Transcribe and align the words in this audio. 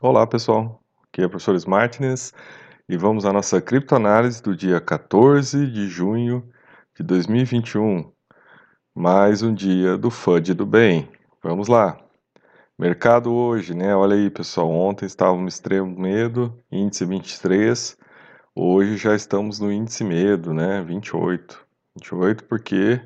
Olá 0.00 0.26
pessoal, 0.26 0.82
aqui 1.08 1.22
é 1.22 1.26
o 1.26 1.30
professor 1.30 1.54
Smartness 1.54 2.34
e 2.88 2.96
vamos 2.96 3.24
à 3.24 3.32
nossa 3.32 3.62
criptoanálise 3.62 4.42
do 4.42 4.54
dia 4.54 4.80
14 4.80 5.66
de 5.70 5.86
junho 5.86 6.46
de 6.96 7.02
2021. 7.04 8.12
Mais 8.92 9.40
um 9.40 9.54
dia 9.54 9.96
do 9.96 10.10
FUD 10.10 10.52
do 10.52 10.66
bem. 10.66 11.08
Vamos 11.42 11.68
lá. 11.68 11.96
Mercado 12.76 13.32
hoje, 13.32 13.72
né? 13.72 13.94
Olha 13.94 14.16
aí 14.16 14.28
pessoal, 14.28 14.68
ontem 14.68 15.06
estávamos 15.06 15.42
no 15.42 15.48
extremo 15.48 15.98
medo, 15.98 16.58
índice 16.70 17.04
23, 17.04 17.96
hoje 18.54 18.96
já 18.96 19.14
estamos 19.14 19.60
no 19.60 19.72
índice 19.72 20.02
medo, 20.02 20.52
né? 20.52 20.82
28. 20.82 21.64
28 21.94 22.44
porque 22.44 23.00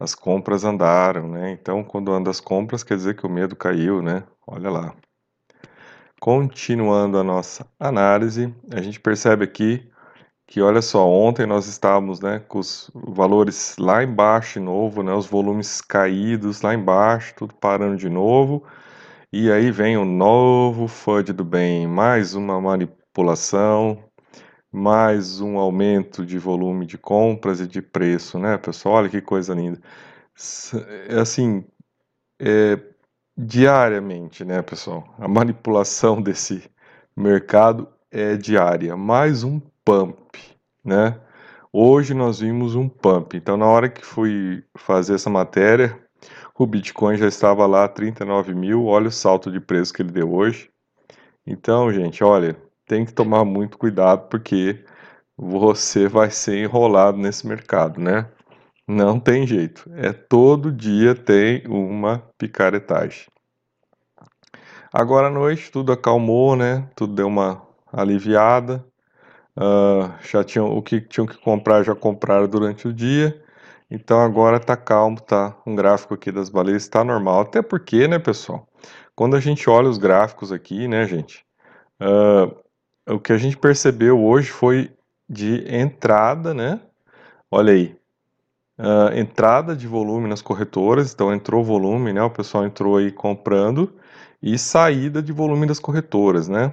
as 0.00 0.14
compras 0.14 0.64
andaram, 0.64 1.28
né? 1.28 1.52
Então 1.52 1.84
quando 1.84 2.10
anda 2.10 2.30
as 2.30 2.40
compras 2.40 2.82
quer 2.82 2.96
dizer 2.96 3.16
que 3.16 3.26
o 3.26 3.30
medo 3.30 3.54
caiu, 3.54 4.00
né? 4.00 4.24
Olha 4.46 4.70
lá. 4.70 4.96
Continuando 6.22 7.18
a 7.18 7.24
nossa 7.24 7.66
análise, 7.80 8.54
a 8.70 8.80
gente 8.80 9.00
percebe 9.00 9.42
aqui 9.42 9.90
que, 10.46 10.62
olha 10.62 10.80
só, 10.80 11.04
ontem 11.04 11.46
nós 11.46 11.66
estávamos 11.66 12.20
né, 12.20 12.38
com 12.38 12.60
os 12.60 12.92
valores 12.94 13.74
lá 13.76 14.04
embaixo 14.04 14.60
de 14.60 14.64
novo, 14.64 15.02
né, 15.02 15.12
os 15.12 15.26
volumes 15.26 15.80
caídos 15.80 16.62
lá 16.62 16.74
embaixo, 16.74 17.34
tudo 17.34 17.52
parando 17.56 17.96
de 17.96 18.08
novo, 18.08 18.62
e 19.32 19.50
aí 19.50 19.72
vem 19.72 19.96
o 19.96 20.02
um 20.02 20.04
novo 20.04 20.86
FUD 20.86 21.32
do 21.32 21.44
bem, 21.44 21.88
mais 21.88 22.34
uma 22.36 22.60
manipulação, 22.60 23.98
mais 24.70 25.40
um 25.40 25.58
aumento 25.58 26.24
de 26.24 26.38
volume 26.38 26.86
de 26.86 26.96
compras 26.98 27.58
e 27.60 27.66
de 27.66 27.82
preço, 27.82 28.38
né, 28.38 28.56
pessoal? 28.58 28.94
Olha 28.94 29.08
que 29.08 29.20
coisa 29.20 29.54
linda. 29.54 29.80
É 31.08 31.18
assim, 31.18 31.64
é, 32.40 32.91
diariamente, 33.36 34.44
né, 34.44 34.62
pessoal? 34.62 35.04
A 35.18 35.26
manipulação 35.28 36.20
desse 36.22 36.62
mercado 37.16 37.88
é 38.10 38.36
diária. 38.36 38.96
Mais 38.96 39.44
um 39.44 39.60
pump, 39.84 40.38
né? 40.84 41.18
Hoje 41.72 42.12
nós 42.14 42.40
vimos 42.40 42.74
um 42.74 42.88
pump. 42.88 43.36
Então, 43.36 43.56
na 43.56 43.66
hora 43.66 43.88
que 43.88 44.04
fui 44.04 44.62
fazer 44.76 45.14
essa 45.14 45.30
matéria, 45.30 45.98
o 46.58 46.66
Bitcoin 46.66 47.16
já 47.16 47.26
estava 47.26 47.66
lá 47.66 47.88
39 47.88 48.54
mil. 48.54 48.86
Olha 48.86 49.08
o 49.08 49.12
salto 49.12 49.50
de 49.50 49.60
preço 49.60 49.92
que 49.92 50.02
ele 50.02 50.12
deu 50.12 50.32
hoje. 50.32 50.70
Então, 51.46 51.92
gente, 51.92 52.22
olha, 52.22 52.56
tem 52.86 53.04
que 53.04 53.12
tomar 53.12 53.44
muito 53.44 53.78
cuidado 53.78 54.28
porque 54.28 54.84
você 55.36 56.06
vai 56.06 56.30
ser 56.30 56.58
enrolado 56.58 57.18
nesse 57.18 57.46
mercado, 57.46 58.00
né? 58.00 58.28
Não 58.86 59.18
tem 59.20 59.46
jeito. 59.46 59.90
É 59.94 60.12
todo 60.12 60.72
dia 60.72 61.14
tem 61.14 61.62
uma 61.68 62.18
picaretagem. 62.36 63.26
Agora 64.92 65.28
à 65.28 65.30
noite 65.30 65.70
tudo 65.70 65.92
acalmou, 65.92 66.56
né? 66.56 66.88
Tudo 66.94 67.14
deu 67.14 67.26
uma 67.28 67.62
aliviada. 67.92 68.84
Uh, 69.56 70.12
já 70.22 70.42
tinham 70.42 70.76
o 70.76 70.82
que 70.82 71.00
tinham 71.00 71.26
que 71.26 71.36
comprar 71.38 71.82
já 71.82 71.94
compraram 71.94 72.48
durante 72.48 72.88
o 72.88 72.92
dia. 72.92 73.42
Então 73.90 74.20
agora 74.20 74.58
tá 74.58 74.76
calmo, 74.76 75.20
tá? 75.20 75.56
Um 75.66 75.76
gráfico 75.76 76.14
aqui 76.14 76.32
das 76.32 76.48
baleias 76.50 76.82
está 76.82 77.04
normal. 77.04 77.42
Até 77.42 77.62
porque, 77.62 78.08
né, 78.08 78.18
pessoal? 78.18 78.66
Quando 79.14 79.36
a 79.36 79.40
gente 79.40 79.68
olha 79.68 79.88
os 79.88 79.98
gráficos 79.98 80.50
aqui, 80.50 80.88
né, 80.88 81.06
gente? 81.06 81.44
Uh, 82.00 82.54
o 83.14 83.20
que 83.20 83.32
a 83.32 83.38
gente 83.38 83.56
percebeu 83.56 84.22
hoje 84.22 84.50
foi 84.50 84.90
de 85.28 85.64
entrada, 85.68 86.54
né? 86.54 86.80
Olha 87.50 87.72
aí, 87.72 87.96
uh, 88.82 89.16
entrada 89.16 89.76
de 89.76 89.86
volume 89.86 90.28
nas 90.28 90.42
corretoras, 90.42 91.14
então 91.14 91.32
entrou 91.32 91.62
volume, 91.62 92.12
né? 92.12 92.22
O 92.22 92.30
pessoal 92.30 92.66
entrou 92.66 92.96
aí 92.96 93.12
comprando 93.12 93.94
e 94.42 94.58
saída 94.58 95.22
de 95.22 95.32
volume 95.32 95.66
das 95.66 95.78
corretoras, 95.78 96.48
né? 96.48 96.72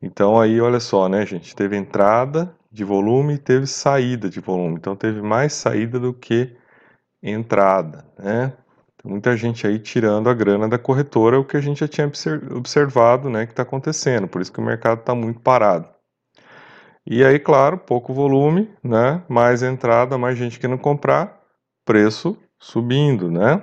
Então 0.00 0.40
aí, 0.40 0.60
olha 0.60 0.78
só, 0.78 1.08
né, 1.08 1.26
gente, 1.26 1.56
teve 1.56 1.76
entrada 1.76 2.54
de 2.70 2.84
volume 2.84 3.34
e 3.34 3.38
teve 3.38 3.66
saída 3.66 4.28
de 4.30 4.40
volume. 4.40 4.76
Então 4.76 4.94
teve 4.94 5.20
mais 5.20 5.52
saída 5.52 5.98
do 5.98 6.14
que 6.14 6.56
entrada, 7.22 8.04
né? 8.18 8.52
Muita 9.04 9.36
gente 9.36 9.66
aí 9.66 9.78
tirando 9.78 10.28
a 10.28 10.34
grana 10.34 10.68
da 10.68 10.78
corretora, 10.78 11.38
o 11.38 11.44
que 11.44 11.56
a 11.56 11.60
gente 11.60 11.78
já 11.78 11.88
tinha 11.88 12.10
observado, 12.56 13.30
né, 13.30 13.46
que 13.46 13.52
está 13.52 13.62
acontecendo. 13.62 14.26
Por 14.26 14.42
isso 14.42 14.52
que 14.52 14.58
o 14.58 14.64
mercado 14.64 14.98
está 14.98 15.14
muito 15.14 15.38
parado. 15.40 15.88
E 17.08 17.24
aí, 17.24 17.38
claro, 17.38 17.78
pouco 17.78 18.12
volume, 18.12 18.68
né? 18.82 19.22
Mais 19.28 19.62
entrada, 19.62 20.18
mais 20.18 20.36
gente 20.36 20.58
querendo 20.58 20.78
comprar, 20.78 21.40
preço 21.84 22.36
subindo, 22.58 23.30
né? 23.30 23.62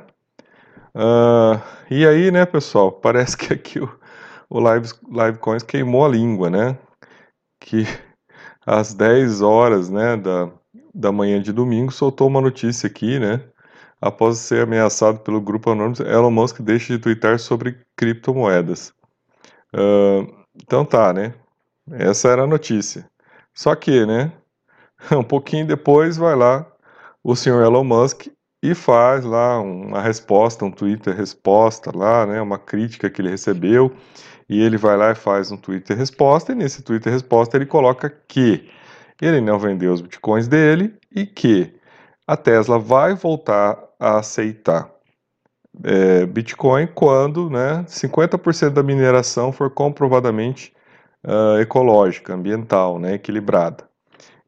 Uh, 0.95 1.59
e 1.91 2.07
aí, 2.07 2.31
né, 2.31 2.45
pessoal, 2.45 2.91
parece 3.01 3.35
que 3.35 3.53
aqui 3.53 3.79
o, 3.79 3.89
o 4.49 4.59
Live, 4.59 4.93
Livecoins 5.09 5.63
queimou 5.63 6.05
a 6.05 6.09
língua, 6.09 6.49
né? 6.49 6.77
Que 7.59 7.83
às 8.65 8.93
10 8.93 9.41
horas, 9.41 9.89
né, 9.89 10.15
da, 10.15 10.49
da 10.95 11.11
manhã 11.11 11.41
de 11.41 11.51
domingo, 11.51 11.91
soltou 11.91 12.27
uma 12.27 12.39
notícia 12.39 12.87
aqui, 12.87 13.19
né? 13.19 13.41
Após 13.99 14.37
ser 14.37 14.63
ameaçado 14.63 15.19
pelo 15.19 15.41
grupo 15.41 15.69
Anonymous, 15.69 15.99
Elon 15.99 16.31
Musk 16.31 16.61
deixa 16.61 16.93
de 16.93 16.99
twittar 16.99 17.39
sobre 17.39 17.77
criptomoedas. 17.97 18.93
Uh, 19.73 20.31
então 20.55 20.85
tá, 20.85 21.11
né? 21.11 21.33
Essa 21.91 22.29
era 22.29 22.43
a 22.43 22.47
notícia. 22.47 23.05
Só 23.53 23.75
que, 23.75 24.05
né, 24.05 24.31
um 25.11 25.23
pouquinho 25.23 25.65
depois 25.67 26.17
vai 26.17 26.35
lá 26.35 26.65
o 27.23 27.35
senhor 27.35 27.63
Elon 27.63 27.83
Musk 27.83 28.27
e 28.61 28.73
faz 28.73 29.25
lá 29.25 29.59
uma 29.59 30.01
resposta, 30.01 30.65
um 30.65 30.71
Twitter 30.71 31.15
resposta 31.15 31.91
lá, 31.95 32.25
né, 32.25 32.41
uma 32.41 32.57
crítica 32.57 33.09
que 33.09 33.21
ele 33.21 33.29
recebeu, 33.29 33.93
e 34.47 34.61
ele 34.61 34.77
vai 34.77 34.95
lá 34.95 35.11
e 35.11 35.15
faz 35.15 35.51
um 35.51 35.57
Twitter 35.57 35.97
resposta, 35.97 36.51
e 36.51 36.55
nesse 36.55 36.81
Twitter 36.81 37.11
resposta 37.11 37.57
ele 37.57 37.65
coloca 37.65 38.09
que 38.27 38.69
ele 39.21 39.41
não 39.41 39.59
vendeu 39.59 39.93
os 39.93 40.01
bitcoins 40.01 40.47
dele 40.47 40.93
e 41.13 41.25
que 41.25 41.73
a 42.27 42.37
Tesla 42.37 42.79
vai 42.79 43.13
voltar 43.15 43.77
a 43.99 44.19
aceitar 44.19 44.89
é, 45.83 46.25
Bitcoin 46.25 46.87
quando 46.87 47.49
né, 47.49 47.83
50% 47.87 48.69
da 48.69 48.83
mineração 48.83 49.51
for 49.51 49.69
comprovadamente 49.69 50.73
uh, 51.23 51.59
ecológica, 51.59 52.33
ambiental, 52.33 52.99
né, 52.99 53.15
equilibrada. 53.15 53.83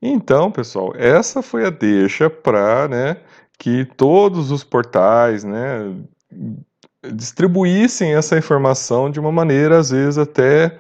Então, 0.02 0.52
pessoal, 0.52 0.94
essa 0.96 1.42
foi 1.42 1.66
a 1.66 1.70
deixa 1.70 2.30
para 2.30 2.88
né, 2.88 3.18
que 3.58 3.86
todos 3.98 4.52
os 4.52 4.64
portais 4.64 5.44
né, 5.44 5.94
distribuíssem 7.14 8.14
essa 8.14 8.38
informação 8.38 9.10
de 9.10 9.20
uma 9.20 9.32
maneira, 9.32 9.80
às 9.80 9.90
vezes, 9.90 10.18
até 10.18 10.78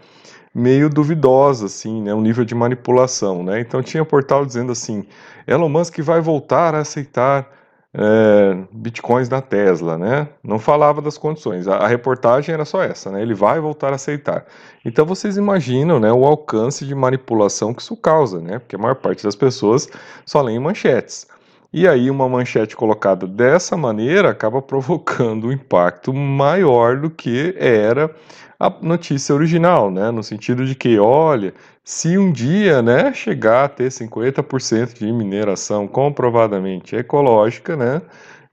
meio 0.54 0.90
duvidosa, 0.90 1.66
assim, 1.66 2.02
né, 2.02 2.14
um 2.14 2.22
nível 2.22 2.46
de 2.46 2.56
manipulação, 2.56 3.44
né? 3.44 3.60
Então 3.60 3.84
tinha 3.84 4.06
portal 4.06 4.46
dizendo 4.46 4.72
assim, 4.72 5.06
Elon 5.46 5.68
Musk 5.68 6.00
vai 6.00 6.22
voltar 6.22 6.74
a 6.74 6.80
aceitar 6.80 7.52
é, 7.98 8.58
bitcoins 8.72 9.30
da 9.30 9.42
Tesla, 9.42 9.98
né? 9.98 10.28
Não 10.44 10.60
falava 10.60 11.02
das 11.02 11.18
condições. 11.18 11.68
A, 11.68 11.78
a, 11.78 11.88
reportagem 11.88 12.54
era 12.54 12.66
só 12.66 12.84
essa, 12.84 13.10
né? 13.10 13.22
Ele 13.22 13.34
vai 13.34 13.60
voltar 13.60 13.94
a 13.94 13.96
aceitar. 13.96 14.46
Então 14.84 15.06
vocês 15.06 15.38
imaginam, 15.38 16.00
né, 16.00 16.12
o 16.12 16.26
alcance 16.26 16.86
de 16.86 16.94
manipulação 16.94 17.74
que 17.74 17.82
isso 17.82 17.96
causa, 17.96 18.42
né? 18.42 18.60
Porque 18.60 18.76
a 18.76 18.80
maior 18.80 18.96
parte 18.96 19.24
das 19.24 19.36
pessoas 19.36 19.88
só 20.26 20.42
lê 20.42 20.60
manchetes. 20.60 21.26
E 21.74 21.88
aí 21.88 22.10
uma 22.10 22.28
manchete 22.30 22.76
colocada 22.76 23.28
dessa 23.28 23.76
maneira 23.76 24.30
acaba 24.30 24.62
provocando 24.64 25.48
um 25.48 25.52
impacto 25.52 26.14
maior 26.14 26.98
do 27.00 27.10
que 27.10 27.56
era 27.58 28.14
a 28.60 28.70
notícia 28.82 29.36
original, 29.36 29.92
né? 29.92 30.12
No 30.12 30.24
sentido 30.24 30.66
de 30.66 30.76
que, 30.76 30.98
olha, 30.98 31.54
se 31.84 32.18
um 32.18 32.32
dia, 32.32 32.82
né, 32.82 33.14
chegar 33.14 33.66
a 33.66 33.70
ter 33.70 33.92
50% 33.92 34.94
de 34.98 35.12
mineração 35.12 35.88
comprovadamente 35.88 36.96
ecológica, 36.96 37.76
né, 37.76 38.02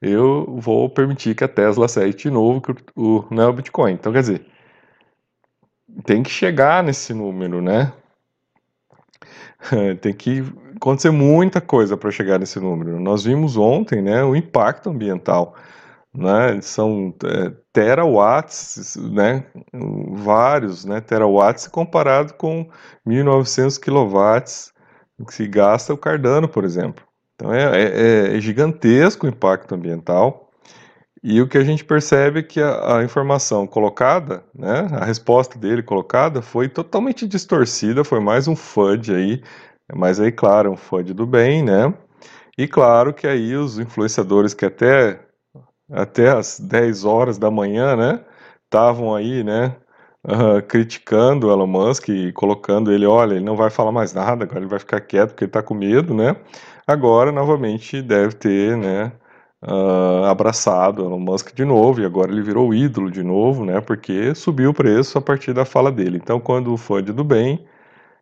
eu 0.01 0.47
vou 0.59 0.89
permitir 0.91 1.35
que 1.37 1.45
a 1.45 1.49
Tesla 1.49 1.87
aceite 1.87 2.25
de 2.25 2.31
novo 2.31 2.61
o, 2.97 3.25
né, 3.31 3.47
o 3.47 3.53
Bitcoin. 3.53 3.93
Então, 3.93 4.13
quer 4.13 4.21
dizer, 4.21 4.47
tem 6.05 6.23
que 6.23 6.31
chegar 6.31 6.83
nesse 6.83 7.15
número, 7.15 7.61
né? 7.63 7.93
tem 10.01 10.13
que 10.13 10.45
acontecer 10.77 11.11
muita 11.11 11.61
coisa 11.61 11.97
para 11.97 12.11
chegar 12.11 12.39
nesse 12.39 12.59
número. 12.59 13.01
Nós 13.01 13.25
vimos 13.25 13.57
ontem, 13.57 14.03
né, 14.03 14.25
o 14.25 14.35
impacto 14.35 14.91
ambiental 14.91 15.55
né? 16.15 16.61
São 16.61 17.15
é, 17.25 17.53
terawatts, 17.73 18.97
né? 18.97 19.47
Vários, 20.13 20.85
né? 20.85 21.01
Terawatts 21.01 21.67
comparado 21.69 22.35
com 22.35 22.69
1.900 23.07 23.79
quilowatts 23.81 24.73
que 25.27 25.35
se 25.35 25.47
gasta 25.47 25.95
o 25.95 25.99
Cardano, 25.99 26.49
por 26.49 26.65
exemplo. 26.65 27.05
Então 27.35 27.53
é, 27.53 27.63
é, 27.63 28.37
é, 28.37 28.41
gigantesco 28.41 29.27
o 29.27 29.29
impacto 29.29 29.75
ambiental. 29.75 30.51
E 31.23 31.41
o 31.41 31.49
que 31.49 31.57
a 31.59 31.65
gente 31.65 31.85
percebe 31.85 32.41
é 32.41 32.43
que 32.43 32.61
a, 32.61 32.99
a, 32.99 33.05
informação 33.05 33.67
colocada, 33.67 34.45
né, 34.55 34.89
a 34.93 35.05
resposta 35.05 35.59
dele 35.59 35.83
colocada, 35.83 36.43
foi 36.43 36.69
totalmente 36.69 37.27
distorcida, 37.29 38.05
foi 38.05 38.21
mais 38.21 38.49
um 38.49 38.57
FUD 38.57 39.15
aí, 39.15 39.43
mas 39.95 40.19
aí, 40.21 40.33
claro, 40.33 40.73
um 40.73 40.77
FUD 40.77 41.15
do 41.15 41.27
bem, 41.27 41.63
né? 41.63 41.95
E 42.59 42.67
claro 42.69 43.15
que 43.15 43.27
aí 43.27 43.57
os 43.57 43.79
influenciadores 43.79 44.55
que 44.55 44.65
até 44.67 45.21
até 45.91 46.31
as 46.31 46.59
10 46.61 47.05
horas 47.05 47.39
da 47.39 47.51
manhã, 47.51 47.97
né? 47.97 48.25
Estavam 48.67 49.15
aí, 49.15 49.45
né? 49.45 49.77
uh, 50.27 50.63
criticando 50.67 51.49
o 51.49 51.53
Elon 51.53 51.67
Musk 51.67 52.09
e 52.09 52.33
colocando 52.33 52.93
ele, 52.93 53.07
olha, 53.07 53.35
ele 53.35 53.45
não 53.45 53.57
vai 53.57 53.71
falar 53.71 53.93
mais 53.93 54.13
nada, 54.13 54.45
agora 54.45 54.61
ele 54.61 54.69
vai 54.69 54.79
ficar 54.79 55.01
quieto 55.01 55.31
porque 55.31 55.45
ele 55.45 55.49
está 55.51 55.63
com 55.63 55.75
medo, 55.75 56.15
né? 56.15 56.37
Agora, 56.87 57.33
novamente, 57.33 58.03
deve 58.03 58.35
ter, 58.35 58.77
né, 58.77 59.13
uh, 59.63 60.25
abraçado 60.27 61.05
Elon 61.05 61.19
Musk 61.19 61.55
de 61.55 61.65
novo, 61.65 62.01
e 62.01 62.05
agora 62.05 62.33
ele 62.33 62.43
virou 62.43 62.75
ídolo 62.75 63.11
de 63.11 63.23
novo, 63.23 63.65
né, 63.65 63.81
porque 63.81 64.35
subiu 64.35 64.71
o 64.71 64.75
preço 64.75 65.19
a 65.19 65.21
partir 65.21 65.53
da 65.53 65.65
fala 65.65 65.91
dele. 65.91 66.19
Então, 66.23 66.41
quando 66.41 66.73
o 66.73 66.77
FUD 66.77 67.13
do 67.13 67.25
bem, 67.25 67.65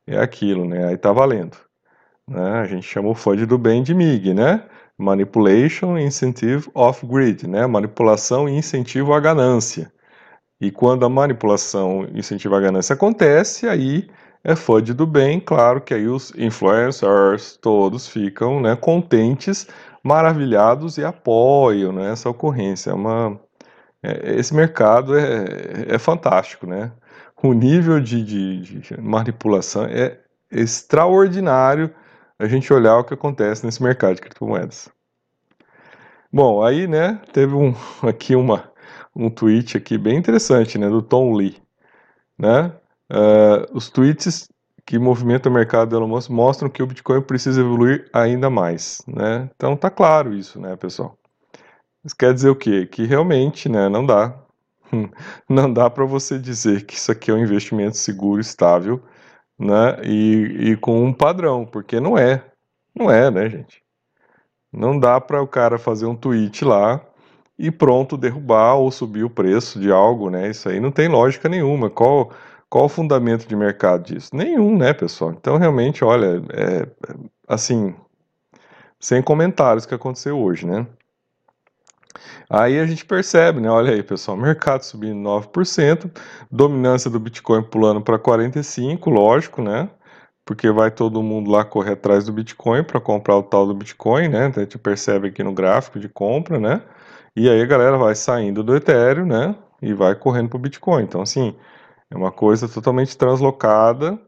é 0.06 0.18
aquilo, 0.18 0.66
né, 0.66 0.86
aí 0.88 0.96
tá 0.96 1.12
valendo. 1.12 1.56
Né? 2.28 2.60
A 2.60 2.66
gente 2.66 2.86
chama 2.86 3.08
o 3.08 3.14
FUD 3.14 3.46
do 3.46 3.58
bem 3.58 3.82
de 3.82 3.94
MIG, 3.94 4.34
né? 4.34 4.62
Manipulation 4.96 5.98
Incentive 5.98 6.70
of 6.74 7.04
Greed, 7.06 7.44
né? 7.44 7.66
Manipulação 7.66 8.48
e 8.48 8.56
incentivo 8.56 9.12
à 9.14 9.20
ganância. 9.20 9.90
E 10.60 10.70
quando 10.70 11.04
a 11.04 11.08
manipulação 11.08 12.06
incentiva 12.14 12.58
a 12.58 12.60
ganância 12.60 12.92
acontece, 12.92 13.66
aí 13.66 14.08
é 14.44 14.54
FUD 14.54 14.94
do 14.94 15.06
bem, 15.06 15.40
claro 15.40 15.80
que 15.80 15.92
aí 15.94 16.06
os 16.06 16.32
influencers 16.36 17.56
todos 17.60 18.06
ficam 18.06 18.60
né, 18.60 18.76
contentes, 18.76 19.66
maravilhados 20.02 20.98
e 20.98 21.04
apoiam 21.04 21.92
né, 21.92 22.12
essa 22.12 22.28
ocorrência. 22.28 22.90
É 22.90 22.94
uma, 22.94 23.40
é, 24.02 24.36
esse 24.36 24.54
mercado 24.54 25.16
é, 25.18 25.94
é 25.94 25.98
fantástico, 25.98 26.66
né? 26.66 26.92
O 27.42 27.52
nível 27.52 28.00
de, 28.00 28.22
de, 28.22 28.80
de 28.80 29.00
manipulação 29.00 29.84
é 29.84 30.20
extraordinário 30.50 31.94
a 32.38 32.46
gente 32.46 32.72
olhar 32.72 32.98
o 32.98 33.04
que 33.04 33.14
acontece 33.14 33.64
nesse 33.64 33.82
mercado 33.82 34.14
de 34.14 34.22
criptomoedas. 34.22 34.90
Bom, 36.32 36.62
aí, 36.62 36.86
né, 36.86 37.20
teve 37.32 37.54
um, 37.54 37.74
aqui 38.06 38.34
uma, 38.34 38.70
um 39.14 39.28
tweet 39.28 39.76
aqui 39.76 39.98
bem 39.98 40.16
interessante, 40.16 40.78
né, 40.78 40.88
do 40.88 41.02
Tom 41.02 41.34
Lee, 41.34 41.60
né, 42.38 42.72
uh, 43.10 43.76
os 43.76 43.90
tweets 43.90 44.48
que 44.90 44.98
movimentam 44.98 45.52
o 45.52 45.54
mercado 45.54 45.90
de 45.90 45.94
Elon 45.94 46.08
Musk 46.08 46.30
mostram 46.30 46.68
que 46.68 46.82
o 46.82 46.86
Bitcoin 46.86 47.22
precisa 47.22 47.60
evoluir 47.60 48.10
ainda 48.12 48.50
mais, 48.50 49.00
né, 49.06 49.48
então 49.54 49.76
tá 49.76 49.88
claro 49.88 50.34
isso, 50.34 50.60
né, 50.60 50.74
pessoal. 50.74 51.16
Isso 52.04 52.16
quer 52.18 52.34
dizer 52.34 52.50
o 52.50 52.56
quê? 52.56 52.86
Que 52.86 53.04
realmente, 53.04 53.68
né, 53.68 53.88
não 53.88 54.04
dá, 54.04 54.36
não 55.48 55.72
dá 55.72 55.88
para 55.88 56.04
você 56.04 56.40
dizer 56.40 56.86
que 56.86 56.94
isso 56.94 57.12
aqui 57.12 57.30
é 57.30 57.34
um 57.34 57.38
investimento 57.38 57.96
seguro, 57.96 58.40
estável, 58.40 59.00
né? 59.56 59.96
E, 60.02 60.70
e 60.70 60.76
com 60.76 61.04
um 61.04 61.12
padrão, 61.12 61.64
porque 61.64 62.00
não 62.00 62.18
é. 62.18 62.44
Não 62.92 63.08
é, 63.08 63.30
né, 63.30 63.48
gente? 63.48 63.84
Não 64.72 64.98
dá 64.98 65.20
para 65.20 65.40
o 65.40 65.46
cara 65.46 65.78
fazer 65.78 66.06
um 66.06 66.16
tweet 66.16 66.64
lá 66.64 67.00
e 67.56 67.70
pronto 67.70 68.16
derrubar 68.16 68.74
ou 68.74 68.90
subir 68.90 69.22
o 69.22 69.30
preço 69.30 69.78
de 69.78 69.92
algo, 69.92 70.30
né? 70.30 70.50
Isso 70.50 70.68
aí 70.68 70.80
não 70.80 70.90
tem 70.90 71.06
lógica 71.06 71.48
nenhuma. 71.48 71.88
Qual 71.88 72.32
qual 72.70 72.84
o 72.84 72.88
fundamento 72.88 73.46
de 73.48 73.56
mercado 73.56 74.04
disso? 74.04 74.30
Nenhum, 74.32 74.78
né, 74.78 74.94
pessoal? 74.94 75.32
Então 75.32 75.58
realmente, 75.58 76.04
olha, 76.04 76.40
é, 76.52 76.86
assim, 77.48 77.94
sem 79.00 79.20
comentários 79.20 79.84
que 79.84 79.94
aconteceu 79.94 80.38
hoje, 80.38 80.66
né? 80.66 80.86
Aí 82.48 82.78
a 82.78 82.86
gente 82.86 83.04
percebe, 83.04 83.60
né? 83.60 83.70
Olha 83.70 83.92
aí, 83.92 84.02
pessoal, 84.02 84.36
mercado 84.38 84.82
subindo 84.82 85.20
9%, 85.20 86.10
dominância 86.50 87.10
do 87.10 87.18
Bitcoin 87.18 87.62
pulando 87.62 88.00
para 88.00 88.18
45, 88.18 89.10
lógico, 89.10 89.62
né? 89.62 89.90
Porque 90.44 90.70
vai 90.70 90.90
todo 90.90 91.22
mundo 91.22 91.50
lá 91.50 91.64
correr 91.64 91.92
atrás 91.92 92.24
do 92.26 92.32
Bitcoin 92.32 92.84
para 92.84 93.00
comprar 93.00 93.36
o 93.36 93.42
tal 93.42 93.66
do 93.66 93.74
Bitcoin, 93.74 94.28
né? 94.28 94.46
Então 94.46 94.62
a 94.62 94.64
gente 94.64 94.78
percebe 94.78 95.28
aqui 95.28 95.42
no 95.42 95.52
gráfico 95.52 95.98
de 95.98 96.08
compra, 96.08 96.58
né? 96.58 96.82
E 97.36 97.48
aí 97.48 97.62
a 97.62 97.66
galera 97.66 97.96
vai 97.96 98.14
saindo 98.14 98.62
do 98.62 98.76
Ethereum, 98.76 99.26
né? 99.26 99.56
E 99.82 99.94
vai 99.94 100.14
correndo 100.14 100.48
para 100.50 100.56
o 100.56 100.60
Bitcoin. 100.60 101.04
Então, 101.04 101.22
assim, 101.22 101.54
é 102.10 102.16
uma 102.16 102.32
coisa 102.32 102.68
totalmente 102.68 103.16
translocada 103.16 104.18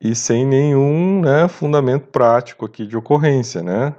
e 0.00 0.14
sem 0.14 0.46
nenhum 0.46 1.20
né, 1.20 1.46
fundamento 1.48 2.08
prático 2.08 2.64
aqui 2.66 2.86
de 2.86 2.96
ocorrência, 2.96 3.62
né? 3.62 3.94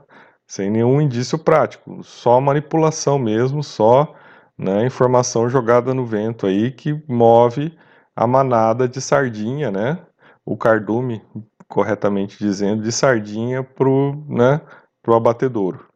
sem 0.48 0.70
nenhum 0.70 1.02
indício 1.02 1.38
prático, 1.38 2.04
só 2.04 2.40
manipulação 2.40 3.18
mesmo, 3.18 3.64
só 3.64 4.14
né, 4.58 4.86
informação 4.86 5.50
jogada 5.50 5.94
no 5.94 6.06
vento 6.06 6.46
aí 6.46 6.72
que 6.72 7.04
move 7.08 7.76
a 8.16 8.28
manada 8.28 8.88
de 8.88 9.02
sardinha, 9.02 9.72
né? 9.72 9.98
O 10.46 10.56
cardume, 10.56 11.24
corretamente 11.68 12.38
dizendo, 12.38 12.84
de 12.84 12.92
sardinha 12.92 13.64
pro, 13.64 14.24
né, 14.28 14.62
pro 15.02 15.16
abatedouro. 15.16 15.88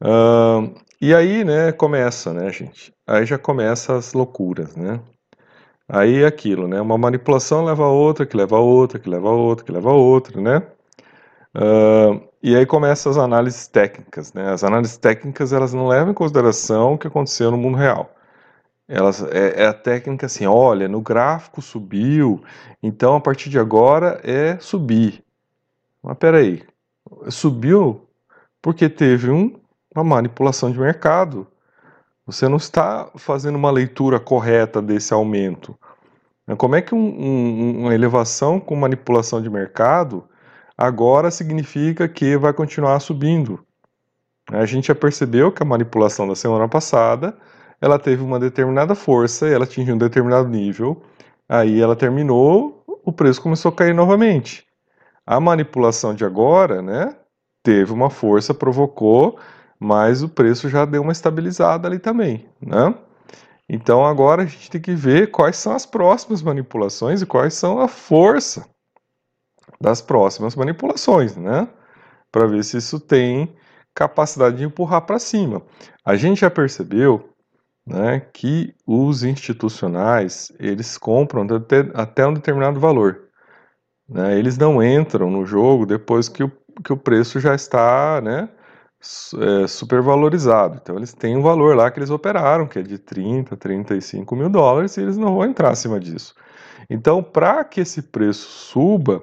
Uh, 0.00 0.72
e 1.00 1.14
aí, 1.14 1.42
né, 1.44 1.72
começa, 1.72 2.32
né, 2.32 2.50
gente? 2.50 2.94
Aí 3.06 3.26
já 3.26 3.38
começa 3.38 3.96
as 3.96 4.12
loucuras, 4.12 4.76
né? 4.76 5.00
Aí 5.88 6.22
é 6.22 6.26
aquilo, 6.26 6.66
né? 6.68 6.80
Uma 6.80 6.96
manipulação 6.96 7.64
leva 7.64 7.84
a 7.84 7.88
outra, 7.90 8.24
que 8.26 8.36
leva 8.36 8.56
a 8.56 8.60
outra, 8.60 8.98
que 8.98 9.08
leva 9.08 9.28
a 9.28 9.32
outra, 9.32 9.64
que 9.64 9.72
leva 9.72 9.90
a 9.90 9.94
outra, 9.94 10.40
né? 10.40 10.62
Uh, 11.54 12.26
e 12.42 12.56
aí 12.56 12.64
começam 12.66 13.12
as 13.12 13.18
análises 13.18 13.66
técnicas. 13.68 14.32
Né? 14.32 14.50
As 14.50 14.64
análises 14.64 14.96
técnicas 14.96 15.52
elas 15.52 15.72
não 15.72 15.86
levam 15.86 16.10
em 16.10 16.14
consideração 16.14 16.94
o 16.94 16.98
que 16.98 17.06
aconteceu 17.06 17.50
no 17.50 17.58
mundo 17.58 17.76
real. 17.76 18.14
Elas, 18.88 19.22
é, 19.22 19.62
é, 19.62 19.66
a 19.66 19.72
técnica 19.72 20.26
assim, 20.26 20.46
olha, 20.46 20.88
no 20.88 21.00
gráfico 21.00 21.62
subiu, 21.62 22.42
então 22.82 23.14
a 23.14 23.20
partir 23.20 23.48
de 23.48 23.58
agora 23.58 24.20
é 24.24 24.58
subir. 24.58 25.24
Mas 26.02 26.18
peraí, 26.18 26.64
subiu 27.28 28.08
porque 28.60 28.88
teve 28.88 29.30
um, 29.30 29.58
uma 29.94 30.04
manipulação 30.04 30.70
de 30.70 30.78
mercado. 30.78 31.46
Você 32.26 32.48
não 32.48 32.56
está 32.56 33.10
fazendo 33.16 33.56
uma 33.56 33.70
leitura 33.70 34.20
correta 34.20 34.80
desse 34.80 35.12
aumento. 35.12 35.76
Como 36.56 36.76
é 36.76 36.82
que 36.82 36.94
um, 36.94 36.98
um, 36.98 37.80
uma 37.82 37.94
elevação 37.94 38.60
com 38.60 38.76
manipulação 38.76 39.40
de 39.40 39.48
mercado 39.48 40.24
agora 40.76 41.30
significa 41.30 42.08
que 42.08 42.36
vai 42.36 42.52
continuar 42.52 42.98
subindo. 43.00 43.64
A 44.50 44.64
gente 44.66 44.88
já 44.88 44.94
percebeu 44.94 45.52
que 45.52 45.62
a 45.62 45.66
manipulação 45.66 46.26
da 46.26 46.34
semana 46.34 46.68
passada 46.68 47.36
ela 47.80 47.98
teve 47.98 48.22
uma 48.22 48.38
determinada 48.38 48.94
força, 48.94 49.48
ela 49.48 49.64
atingiu 49.64 49.94
um 49.94 49.98
determinado 49.98 50.48
nível, 50.48 51.02
aí 51.48 51.80
ela 51.80 51.96
terminou, 51.96 52.84
o 53.04 53.12
preço 53.12 53.42
começou 53.42 53.70
a 53.70 53.74
cair 53.74 53.94
novamente. 53.94 54.64
A 55.26 55.40
manipulação 55.40 56.14
de 56.14 56.24
agora, 56.24 56.80
né, 56.80 57.16
teve 57.62 57.92
uma 57.92 58.10
força, 58.10 58.54
provocou, 58.54 59.38
mas 59.82 60.22
o 60.22 60.28
preço 60.28 60.68
já 60.68 60.84
deu 60.84 61.02
uma 61.02 61.10
estabilizada 61.10 61.88
ali 61.88 61.98
também, 61.98 62.46
né? 62.60 62.94
Então 63.68 64.06
agora 64.06 64.42
a 64.42 64.46
gente 64.46 64.70
tem 64.70 64.80
que 64.80 64.94
ver 64.94 65.32
quais 65.32 65.56
são 65.56 65.74
as 65.74 65.84
próximas 65.84 66.40
manipulações 66.40 67.20
e 67.20 67.26
quais 67.26 67.54
são 67.54 67.80
a 67.80 67.88
força 67.88 68.64
das 69.80 70.00
próximas 70.00 70.54
manipulações, 70.54 71.36
né? 71.36 71.66
Para 72.30 72.46
ver 72.46 72.62
se 72.62 72.76
isso 72.76 73.00
tem 73.00 73.52
capacidade 73.92 74.58
de 74.58 74.64
empurrar 74.64 75.02
para 75.02 75.18
cima. 75.18 75.60
A 76.04 76.14
gente 76.14 76.42
já 76.42 76.50
percebeu 76.50 77.28
né, 77.84 78.20
que 78.32 78.72
os 78.86 79.24
institucionais 79.24 80.52
eles 80.60 80.96
compram 80.96 81.42
até, 81.56 81.90
até 81.94 82.24
um 82.24 82.34
determinado 82.34 82.78
valor. 82.78 83.22
Né? 84.08 84.38
Eles 84.38 84.56
não 84.56 84.80
entram 84.80 85.28
no 85.28 85.44
jogo 85.44 85.84
depois 85.84 86.28
que 86.28 86.44
o, 86.44 86.52
que 86.84 86.92
o 86.92 86.96
preço 86.96 87.40
já 87.40 87.54
está 87.54 88.20
né, 88.20 88.48
é, 89.40 89.66
supervalorizado. 89.66 90.78
Então 90.80 90.96
eles 90.96 91.12
têm 91.12 91.36
um 91.36 91.42
valor 91.42 91.76
lá 91.76 91.90
que 91.90 91.98
eles 91.98 92.10
operaram, 92.10 92.66
que 92.66 92.78
é 92.78 92.82
de 92.82 92.98
30, 92.98 93.56
35 93.56 94.36
mil 94.36 94.48
dólares, 94.48 94.96
e 94.96 95.00
eles 95.00 95.16
não 95.16 95.34
vão 95.34 95.44
entrar 95.44 95.70
acima 95.70 95.98
disso. 95.98 96.34
Então, 96.88 97.22
para 97.22 97.64
que 97.64 97.80
esse 97.80 98.02
preço 98.02 98.48
suba, 98.48 99.22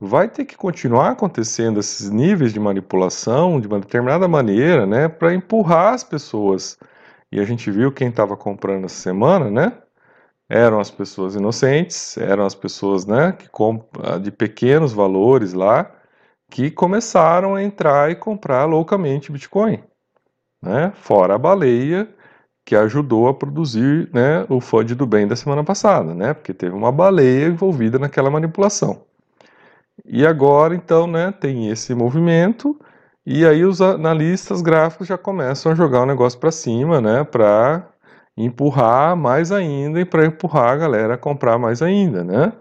vai 0.00 0.28
ter 0.28 0.44
que 0.44 0.56
continuar 0.56 1.10
acontecendo 1.10 1.80
esses 1.80 2.10
níveis 2.10 2.52
de 2.52 2.60
manipulação 2.60 3.60
de 3.60 3.66
uma 3.66 3.80
determinada 3.80 4.28
maneira, 4.28 4.86
né, 4.86 5.08
para 5.08 5.34
empurrar 5.34 5.94
as 5.94 6.04
pessoas. 6.04 6.78
E 7.32 7.40
a 7.40 7.44
gente 7.44 7.70
viu 7.70 7.92
quem 7.92 8.08
estava 8.08 8.36
comprando 8.36 8.84
essa 8.84 8.96
semana, 8.96 9.50
né? 9.50 9.72
Eram 10.48 10.78
as 10.78 10.90
pessoas 10.90 11.34
inocentes, 11.34 12.16
eram 12.18 12.44
as 12.44 12.54
pessoas, 12.54 13.06
né, 13.06 13.32
que 13.32 13.48
ah, 14.02 14.18
de 14.18 14.30
pequenos 14.30 14.92
valores 14.92 15.52
lá, 15.54 15.90
que 16.50 16.70
começaram 16.70 17.54
a 17.54 17.62
entrar 17.62 18.10
e 18.10 18.14
comprar 18.14 18.64
loucamente 18.64 19.32
Bitcoin, 19.32 19.82
né? 20.62 20.92
Fora 20.96 21.34
a 21.34 21.38
baleia 21.38 22.08
que 22.64 22.74
ajudou 22.74 23.28
a 23.28 23.34
produzir, 23.34 24.08
né, 24.12 24.46
o 24.48 24.60
FUD 24.60 24.94
do 24.94 25.06
bem 25.06 25.26
da 25.28 25.36
semana 25.36 25.62
passada, 25.62 26.14
né? 26.14 26.32
Porque 26.32 26.54
teve 26.54 26.74
uma 26.74 26.90
baleia 26.90 27.46
envolvida 27.46 27.98
naquela 27.98 28.30
manipulação. 28.30 29.02
E 30.04 30.26
agora, 30.26 30.74
então, 30.74 31.06
né, 31.06 31.32
tem 31.32 31.68
esse 31.70 31.94
movimento, 31.94 32.78
e 33.26 33.46
aí 33.46 33.64
os 33.64 33.80
analistas 33.80 34.62
gráficos 34.62 35.06
já 35.06 35.18
começam 35.18 35.72
a 35.72 35.74
jogar 35.74 36.02
o 36.02 36.06
negócio 36.06 36.38
para 36.38 36.50
cima, 36.50 37.00
né, 37.00 37.24
para 37.24 37.88
empurrar 38.36 39.16
mais 39.16 39.52
ainda 39.52 40.00
e 40.00 40.04
para 40.04 40.26
empurrar 40.26 40.72
a 40.72 40.76
galera 40.76 41.14
a 41.14 41.18
comprar 41.18 41.58
mais 41.58 41.82
ainda, 41.82 42.24
né? 42.24 42.52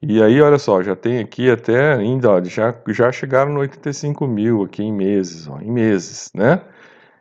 E 0.00 0.22
aí, 0.22 0.40
olha 0.40 0.58
só, 0.58 0.80
já 0.82 0.94
tem 0.94 1.18
aqui 1.18 1.50
até 1.50 1.94
ainda, 1.94 2.30
ó, 2.30 2.42
já, 2.44 2.72
já 2.88 3.10
chegaram 3.10 3.52
no 3.52 3.60
85 3.60 4.26
mil 4.28 4.62
aqui 4.62 4.82
em 4.82 4.92
meses, 4.92 5.48
ó, 5.48 5.60
em 5.60 5.70
meses, 5.72 6.30
né? 6.34 6.62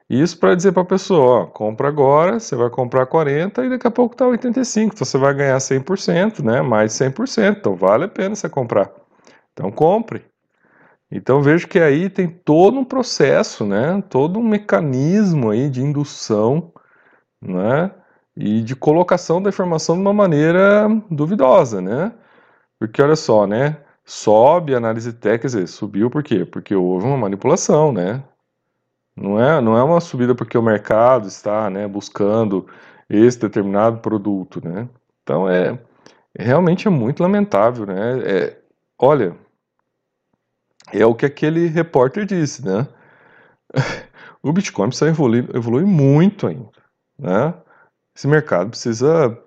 Isso 0.10 0.40
para 0.40 0.56
dizer 0.56 0.72
para 0.74 0.84
a 0.84 0.86
pessoa, 0.86 1.42
ó, 1.44 1.46
compra 1.48 1.88
agora, 1.90 2.40
você 2.40 2.56
vai 2.56 2.70
comprar 2.70 3.06
40 3.08 3.66
e 3.66 3.70
daqui 3.70 3.88
a 3.88 3.92
pouco 3.92 4.14
está 4.14 4.28
85, 4.28 4.94
então 4.96 5.06
você 5.06 5.18
vai 5.18 5.34
ganhar 5.34 5.60
100%, 5.60 6.44
né? 6.44 6.62
Mais 6.62 6.94
100%, 6.94 7.58
então 7.60 7.76
vale 7.76 8.06
a 8.06 8.08
pena 8.08 8.36
você 8.36 8.48
comprar. 8.50 8.92
Então 9.54 9.72
compre. 9.72 10.24
Então 11.12 11.42
vejo 11.42 11.68
que 11.68 11.80
aí 11.80 12.10
tem 12.10 12.28
todo 12.30 12.80
um 12.80 12.86
processo, 12.86 13.66
né? 13.66 14.04
Todo 14.10 14.40
um 14.40 14.44
mecanismo 14.48 15.50
aí 15.52 15.70
de 15.70 15.82
indução, 15.82 16.72
né? 17.42 17.92
E 18.36 18.62
de 18.62 18.76
colocação 18.76 19.42
da 19.42 19.50
informação 19.50 19.96
de 19.96 20.02
uma 20.02 20.14
maneira 20.14 20.88
duvidosa, 21.10 21.82
né? 21.82 22.14
Porque 22.80 23.02
olha 23.02 23.16
só, 23.16 23.48
né? 23.48 23.78
Sobe 24.06 24.74
a 24.74 24.78
análise 24.78 25.12
técnica, 25.14 25.42
quer 25.42 25.48
dizer, 25.48 25.68
subiu 25.68 26.10
por 26.10 26.24
quê? 26.24 26.46
Porque 26.46 26.74
houve 26.76 27.06
uma 27.06 27.18
manipulação, 27.18 27.92
né? 27.92 28.24
Não 29.16 29.40
é, 29.40 29.60
não 29.60 29.76
é 29.76 29.84
uma 29.84 30.00
subida 30.00 30.36
porque 30.36 30.58
o 30.58 30.62
mercado 30.62 31.28
está 31.28 31.70
né, 31.70 31.88
buscando 31.88 32.68
esse 33.10 33.40
determinado 33.40 33.98
produto, 34.00 34.62
né? 34.64 34.88
Então 35.24 35.50
é 35.50 35.78
realmente 36.38 36.88
é 36.88 36.92
muito 36.92 37.24
lamentável, 37.24 37.86
né? 37.86 38.20
É, 38.20 38.62
olha, 39.00 39.36
é 40.94 41.06
o 41.06 41.16
que 41.16 41.26
aquele 41.26 41.68
repórter 41.68 42.26
disse, 42.26 42.64
né? 42.66 42.88
o 44.42 44.54
Bitcoin 44.54 44.90
precisa 44.90 45.10
evoluir, 45.10 45.50
evoluir 45.54 45.86
muito 45.86 46.48
ainda, 46.48 46.70
né? 47.18 47.54
Esse 48.16 48.28
mercado 48.28 48.70
precisa 48.70 49.38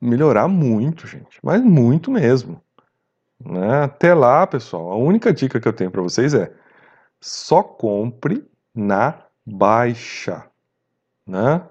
melhorar 0.00 0.48
muito, 0.48 1.06
gente, 1.06 1.38
mas 1.42 1.60
muito 1.62 2.10
mesmo. 2.10 2.60
Né? 3.38 3.84
Até 3.84 4.14
lá, 4.14 4.46
pessoal, 4.46 4.90
a 4.92 4.96
única 4.96 5.32
dica 5.32 5.60
que 5.60 5.68
eu 5.68 5.72
tenho 5.72 5.90
para 5.90 6.02
vocês 6.02 6.34
é 6.34 6.52
só 7.20 7.62
compre 7.62 8.48
na 8.74 9.22
baixa, 9.44 10.44
né? 11.26 11.62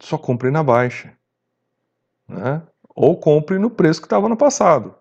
Só 0.00 0.18
compre 0.18 0.50
na 0.50 0.62
baixa, 0.62 1.12
né? 2.28 2.62
Ou 2.94 3.18
compre 3.18 3.58
no 3.58 3.70
preço 3.70 4.00
que 4.00 4.06
estava 4.06 4.28
no 4.28 4.36
passado. 4.36 4.94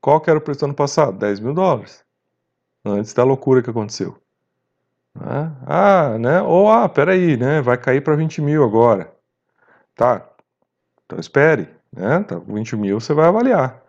Qual 0.00 0.20
que 0.20 0.30
era 0.30 0.38
o 0.38 0.42
preço 0.42 0.60
do 0.60 0.66
ano 0.66 0.74
passado? 0.74 1.18
10 1.18 1.40
mil 1.40 1.54
dólares. 1.54 2.04
Antes 2.84 3.14
da 3.14 3.24
loucura 3.24 3.62
que 3.62 3.70
aconteceu. 3.70 4.18
Né? 5.14 5.56
Ah, 5.66 6.18
né? 6.18 6.42
Ou, 6.42 6.70
ah, 6.70 6.88
peraí, 6.88 7.36
né? 7.36 7.62
Vai 7.62 7.78
cair 7.78 8.02
para 8.02 8.16
20 8.16 8.42
mil 8.42 8.62
agora. 8.62 9.12
Tá, 9.94 10.28
então 11.06 11.18
espere, 11.18 11.68
né? 11.92 12.22
Tá, 12.22 12.38
20 12.38 12.76
mil 12.76 13.00
você 13.00 13.14
vai 13.14 13.26
avaliar. 13.26 13.82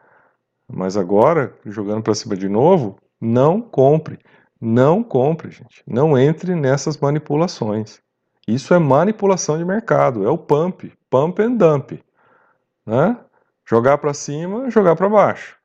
Mas 0.68 0.98
agora, 0.98 1.54
jogando 1.66 2.04
para 2.04 2.16
cima 2.16 2.36
de 2.36 2.50
novo, 2.50 2.98
não 3.20 3.62
compre. 3.62 4.20
Não 4.60 5.04
compre, 5.04 5.52
gente. 5.52 5.84
Não 5.86 6.18
entre 6.18 6.56
nessas 6.56 6.98
manipulações. 6.98 8.02
Isso 8.48 8.74
é 8.74 8.80
manipulação 8.80 9.58
de 9.58 9.66
mercado, 9.66 10.26
é 10.26 10.30
o 10.30 10.38
pump, 10.38 10.94
pump 11.10 11.42
and 11.42 11.56
dump, 11.56 12.04
né? 12.86 13.18
Jogar 13.66 13.98
para 13.98 14.14
cima, 14.14 14.70
jogar 14.70 14.96
para 14.96 15.10
baixo, 15.10 15.58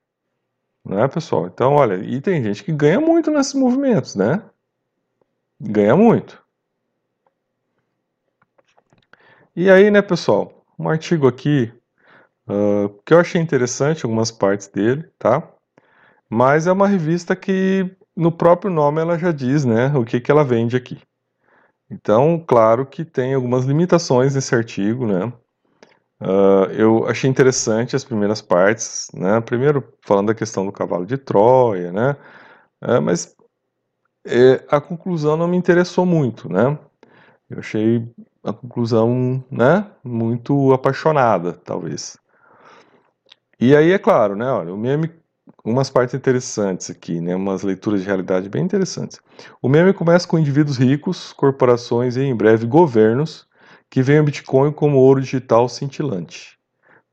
né, 0.82 1.06
pessoal? 1.06 1.46
Então, 1.46 1.74
olha, 1.74 1.96
e 1.96 2.20
tem 2.22 2.42
gente 2.42 2.64
que 2.64 2.72
ganha 2.72 2.98
muito 2.98 3.30
nesses 3.30 3.52
movimentos, 3.52 4.14
né? 4.14 4.42
Ganha 5.60 5.94
muito. 5.94 6.42
E 9.54 9.70
aí, 9.70 9.90
né, 9.90 10.00
pessoal? 10.00 10.59
Um 10.80 10.88
artigo 10.88 11.28
aqui 11.28 11.70
uh, 12.48 12.88
que 13.04 13.12
eu 13.12 13.20
achei 13.20 13.38
interessante, 13.38 14.06
algumas 14.06 14.30
partes 14.30 14.66
dele, 14.66 15.06
tá? 15.18 15.46
Mas 16.26 16.66
é 16.66 16.72
uma 16.72 16.88
revista 16.88 17.36
que 17.36 17.94
no 18.16 18.32
próprio 18.32 18.70
nome 18.72 18.98
ela 18.98 19.18
já 19.18 19.30
diz, 19.30 19.66
né, 19.66 19.88
o 19.94 20.06
que, 20.06 20.18
que 20.18 20.30
ela 20.30 20.42
vende 20.42 20.78
aqui. 20.78 20.98
Então, 21.90 22.42
claro 22.48 22.86
que 22.86 23.04
tem 23.04 23.34
algumas 23.34 23.66
limitações 23.66 24.34
nesse 24.34 24.54
artigo, 24.54 25.06
né? 25.06 25.30
Uh, 26.18 26.72
eu 26.72 27.06
achei 27.06 27.28
interessante 27.28 27.94
as 27.94 28.04
primeiras 28.04 28.40
partes, 28.40 29.08
né? 29.12 29.38
Primeiro 29.42 29.86
falando 30.00 30.28
da 30.28 30.34
questão 30.34 30.64
do 30.64 30.72
cavalo 30.72 31.04
de 31.04 31.18
Troia, 31.18 31.92
né? 31.92 32.16
Uh, 32.82 33.02
mas 33.02 33.36
é, 34.26 34.64
a 34.70 34.80
conclusão 34.80 35.36
não 35.36 35.46
me 35.46 35.58
interessou 35.58 36.06
muito, 36.06 36.50
né? 36.50 36.78
Eu 37.50 37.58
achei 37.58 38.08
a 38.42 38.52
conclusão, 38.52 39.44
né? 39.50 39.86
Muito 40.02 40.72
apaixonada, 40.72 41.52
talvez. 41.52 42.18
E 43.58 43.76
aí 43.76 43.92
é 43.92 43.98
claro, 43.98 44.34
né? 44.34 44.50
Olha, 44.50 44.72
o 44.72 44.78
meme 44.78 45.10
umas 45.64 45.90
partes 45.90 46.14
interessantes 46.14 46.90
aqui, 46.90 47.20
né? 47.20 47.34
Umas 47.36 47.62
leituras 47.62 48.00
de 48.00 48.06
realidade 48.06 48.48
bem 48.48 48.64
interessantes. 48.64 49.20
O 49.60 49.68
meme 49.68 49.92
começa 49.92 50.26
com 50.26 50.38
indivíduos 50.38 50.78
ricos, 50.78 51.32
corporações 51.32 52.16
e 52.16 52.22
em 52.22 52.34
breve 52.34 52.66
governos 52.66 53.46
que 53.90 54.02
veem 54.02 54.20
o 54.20 54.24
Bitcoin 54.24 54.72
como 54.72 54.98
ouro 54.98 55.20
digital 55.20 55.68
cintilante. 55.68 56.58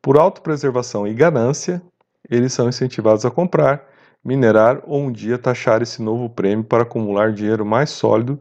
Por 0.01 0.17
autopreservação 0.17 1.07
e 1.07 1.13
ganância, 1.13 1.81
eles 2.29 2.53
são 2.53 2.69
incentivados 2.69 3.25
a 3.25 3.31
comprar, 3.31 3.83
minerar 4.23 4.81
ou 4.85 5.01
um 5.01 5.11
dia 5.11 5.37
taxar 5.37 5.81
esse 5.81 6.01
novo 6.01 6.29
prêmio 6.29 6.63
para 6.63 6.83
acumular 6.83 7.33
dinheiro 7.33 7.65
mais 7.65 7.89
sólido 7.89 8.39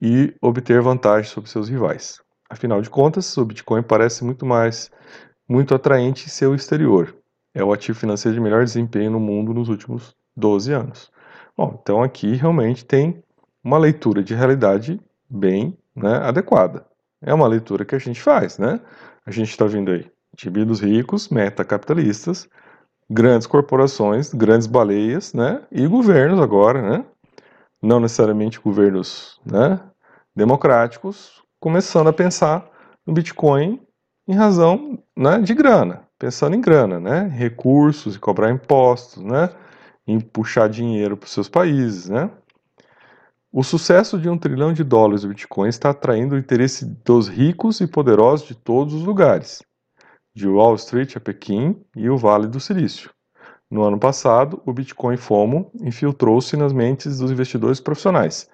e 0.00 0.34
obter 0.40 0.80
vantagem 0.80 1.30
sobre 1.30 1.50
seus 1.50 1.68
rivais. 1.68 2.20
Afinal 2.48 2.80
de 2.80 2.90
contas, 2.90 3.36
o 3.36 3.44
Bitcoin 3.44 3.82
parece 3.82 4.24
muito 4.24 4.46
mais 4.46 4.90
muito 5.48 5.74
atraente 5.74 6.26
em 6.26 6.28
seu 6.28 6.54
exterior 6.54 7.14
é 7.56 7.64
o 7.64 7.72
ativo 7.72 7.98
financeiro 7.98 8.34
de 8.34 8.40
melhor 8.40 8.62
desempenho 8.62 9.10
no 9.10 9.18
mundo 9.18 9.54
nos 9.54 9.70
últimos 9.70 10.14
12 10.36 10.72
anos. 10.74 11.10
Bom, 11.56 11.80
então 11.82 12.02
aqui 12.02 12.34
realmente 12.34 12.84
tem 12.84 13.24
uma 13.64 13.78
leitura 13.78 14.22
de 14.22 14.34
realidade 14.34 15.00
bem 15.28 15.76
né, 15.94 16.18
adequada. 16.18 16.86
É 17.22 17.32
uma 17.32 17.48
leitura 17.48 17.86
que 17.86 17.94
a 17.94 17.98
gente 17.98 18.20
faz, 18.20 18.58
né? 18.58 18.78
A 19.24 19.30
gente 19.30 19.48
está 19.48 19.64
vendo 19.64 19.90
aí 19.90 20.06
indivíduos 20.34 20.80
ricos, 20.80 21.30
metacapitalistas, 21.30 22.46
grandes 23.08 23.46
corporações, 23.46 24.34
grandes 24.34 24.66
baleias, 24.66 25.32
né? 25.32 25.62
E 25.72 25.86
governos 25.86 26.38
agora, 26.38 26.82
né? 26.82 27.06
Não 27.82 28.00
necessariamente 28.00 28.60
governos 28.60 29.40
né, 29.44 29.80
democráticos, 30.34 31.42
começando 31.60 32.08
a 32.08 32.12
pensar 32.12 32.68
no 33.06 33.12
Bitcoin 33.12 33.80
em 34.26 34.34
razão 34.34 34.98
né, 35.16 35.40
de 35.40 35.54
grana 35.54 36.06
pensando 36.18 36.56
em 36.56 36.60
grana, 36.60 36.98
né? 36.98 37.28
Recursos, 37.28 38.16
em 38.16 38.18
cobrar 38.18 38.50
impostos, 38.50 39.22
né? 39.22 39.50
Em 40.06 40.20
puxar 40.20 40.68
dinheiro 40.68 41.16
para 41.16 41.26
os 41.26 41.32
seus 41.32 41.48
países, 41.48 42.08
né? 42.08 42.30
O 43.52 43.62
sucesso 43.62 44.18
de 44.18 44.28
um 44.28 44.36
trilhão 44.36 44.72
de 44.72 44.84
dólares 44.84 45.22
do 45.22 45.28
Bitcoin 45.28 45.68
está 45.68 45.90
atraindo 45.90 46.34
o 46.34 46.38
interesse 46.38 46.84
dos 46.84 47.28
ricos 47.28 47.80
e 47.80 47.86
poderosos 47.86 48.46
de 48.46 48.54
todos 48.54 48.92
os 48.92 49.02
lugares, 49.02 49.62
de 50.34 50.46
Wall 50.46 50.74
Street 50.74 51.16
a 51.16 51.20
Pequim 51.20 51.82
e 51.96 52.10
o 52.10 52.18
Vale 52.18 52.46
do 52.46 52.60
Silício. 52.60 53.10
No 53.70 53.82
ano 53.82 53.98
passado, 53.98 54.62
o 54.64 54.72
Bitcoin 54.72 55.16
FOMO 55.16 55.70
infiltrou-se 55.80 56.56
nas 56.56 56.72
mentes 56.72 57.18
dos 57.18 57.30
investidores 57.32 57.80
profissionais, 57.80 58.48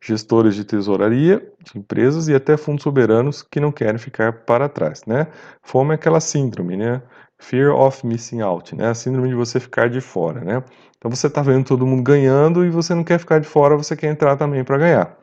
gestores 0.00 0.54
de 0.54 0.64
tesouraria 0.64 1.50
de 1.64 1.78
empresas 1.78 2.28
e 2.28 2.34
até 2.34 2.56
fundos 2.56 2.82
soberanos 2.82 3.42
que 3.42 3.60
não 3.60 3.72
querem 3.72 3.98
ficar 3.98 4.44
para 4.44 4.68
trás, 4.68 5.02
né? 5.06 5.28
FOMO 5.62 5.92
é 5.92 5.94
aquela 5.94 6.20
síndrome, 6.20 6.76
né? 6.76 7.02
Fear 7.38 7.74
of 7.74 8.06
missing 8.06 8.42
out, 8.42 8.76
né? 8.76 8.88
A 8.88 8.94
síndrome 8.94 9.28
de 9.28 9.34
você 9.34 9.58
ficar 9.58 9.88
de 9.88 10.00
fora, 10.00 10.40
né? 10.40 10.62
Então 10.98 11.10
você 11.10 11.28
está 11.28 11.40
vendo 11.40 11.64
todo 11.64 11.86
mundo 11.86 12.02
ganhando 12.02 12.64
e 12.64 12.70
você 12.70 12.94
não 12.94 13.04
quer 13.04 13.18
ficar 13.18 13.38
de 13.38 13.46
fora, 13.46 13.76
você 13.76 13.96
quer 13.96 14.10
entrar 14.10 14.36
também 14.36 14.64
para 14.64 14.76
ganhar. 14.76 15.16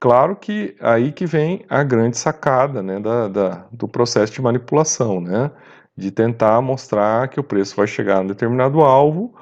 Claro 0.00 0.36
que 0.36 0.76
aí 0.80 1.10
que 1.12 1.26
vem 1.26 1.64
a 1.68 1.82
grande 1.82 2.16
sacada, 2.16 2.82
né, 2.82 3.00
da, 3.00 3.26
da, 3.28 3.66
do 3.72 3.88
processo 3.88 4.32
de 4.32 4.40
manipulação, 4.40 5.20
né? 5.20 5.50
De 5.98 6.10
tentar 6.10 6.60
mostrar 6.62 7.28
que 7.28 7.40
o 7.40 7.44
preço 7.44 7.74
vai 7.76 7.86
chegar 7.86 8.18
a 8.18 8.20
um 8.20 8.26
determinado 8.26 8.80
alvo 8.80 9.34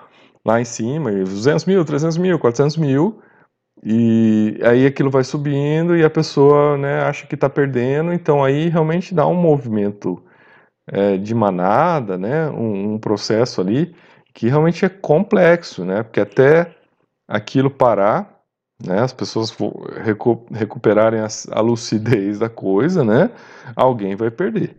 lá 0.44 0.60
em 0.60 0.64
cima, 0.64 1.10
200 1.10 1.64
mil, 1.66 1.84
300 1.84 2.16
mil, 2.16 2.38
400 2.38 2.76
mil, 2.76 3.20
e 3.84 4.58
aí 4.62 4.86
aquilo 4.86 5.10
vai 5.10 5.22
subindo 5.24 5.96
e 5.96 6.04
a 6.04 6.10
pessoa 6.10 6.78
né, 6.78 7.02
acha 7.02 7.26
que 7.26 7.34
está 7.34 7.48
perdendo, 7.48 8.12
então 8.12 8.42
aí 8.42 8.68
realmente 8.68 9.14
dá 9.14 9.26
um 9.26 9.34
movimento 9.34 10.22
é, 10.86 11.16
de 11.16 11.34
manada, 11.34 12.16
né, 12.16 12.48
um, 12.50 12.94
um, 12.94 12.98
processo 12.98 13.60
ali 13.60 13.94
que 14.32 14.48
realmente 14.48 14.84
é 14.84 14.88
complexo, 14.88 15.84
né, 15.84 16.02
porque 16.02 16.20
até 16.20 16.74
aquilo 17.28 17.70
parar, 17.70 18.40
né, 18.84 19.00
as 19.00 19.12
pessoas 19.12 19.54
recu 20.04 20.46
recuperarem 20.52 21.20
a, 21.20 21.26
a, 21.50 21.60
lucidez 21.60 22.38
da 22.38 22.48
coisa, 22.48 23.04
né, 23.04 23.30
alguém 23.74 24.16
vai 24.16 24.30
perder, 24.30 24.76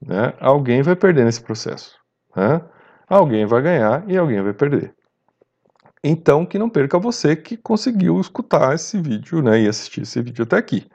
né, 0.00 0.32
alguém 0.40 0.82
vai 0.82 0.96
perder 0.96 1.24
nesse 1.24 1.40
processo, 1.40 1.96
né, 2.36 2.60
alguém 3.08 3.46
vai 3.46 3.62
ganhar 3.62 4.08
e 4.08 4.16
alguém 4.16 4.42
vai 4.42 4.52
perder. 4.52 4.94
Então, 6.02 6.46
que 6.46 6.58
não 6.58 6.70
perca 6.70 6.98
você 6.98 7.34
que 7.34 7.56
conseguiu 7.56 8.20
escutar 8.20 8.74
esse 8.74 9.00
vídeo 9.00 9.42
né, 9.42 9.60
e 9.60 9.68
assistir 9.68 10.02
esse 10.02 10.22
vídeo 10.22 10.44
até 10.44 10.56
aqui. 10.56 10.88